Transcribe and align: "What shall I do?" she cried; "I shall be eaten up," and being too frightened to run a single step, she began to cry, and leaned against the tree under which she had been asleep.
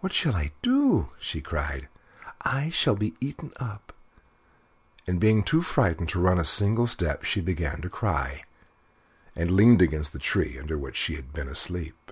"What 0.00 0.12
shall 0.12 0.34
I 0.34 0.50
do?" 0.62 1.10
she 1.20 1.40
cried; 1.40 1.86
"I 2.42 2.70
shall 2.70 2.96
be 2.96 3.14
eaten 3.20 3.52
up," 3.60 3.92
and 5.06 5.20
being 5.20 5.44
too 5.44 5.62
frightened 5.62 6.08
to 6.08 6.18
run 6.18 6.40
a 6.40 6.44
single 6.44 6.88
step, 6.88 7.22
she 7.22 7.40
began 7.40 7.80
to 7.82 7.88
cry, 7.88 8.46
and 9.36 9.52
leaned 9.54 9.80
against 9.80 10.12
the 10.12 10.18
tree 10.18 10.58
under 10.58 10.76
which 10.76 10.96
she 10.96 11.14
had 11.14 11.32
been 11.32 11.46
asleep. 11.46 12.10